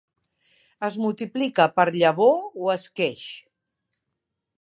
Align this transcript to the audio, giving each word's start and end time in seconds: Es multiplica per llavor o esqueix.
Es 0.87 0.95
multiplica 1.01 1.67
per 1.79 1.85
llavor 1.99 2.63
o 2.65 2.73
esqueix. 2.77 3.27